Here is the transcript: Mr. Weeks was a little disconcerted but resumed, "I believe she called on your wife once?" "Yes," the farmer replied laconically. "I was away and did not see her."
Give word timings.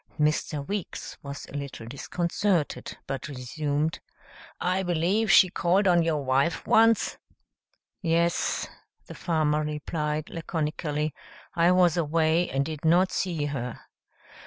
Mr. 0.19 0.67
Weeks 0.67 1.15
was 1.21 1.45
a 1.45 1.51
little 1.55 1.85
disconcerted 1.85 2.97
but 3.05 3.27
resumed, 3.27 3.99
"I 4.59 4.81
believe 4.81 5.29
she 5.31 5.47
called 5.49 5.87
on 5.87 6.01
your 6.01 6.23
wife 6.25 6.65
once?" 6.65 7.19
"Yes," 8.01 8.67
the 9.05 9.13
farmer 9.13 9.61
replied 9.61 10.31
laconically. 10.31 11.13
"I 11.53 11.69
was 11.71 11.97
away 11.97 12.49
and 12.49 12.65
did 12.65 12.83
not 12.83 13.11
see 13.11 13.45
her." 13.45 13.79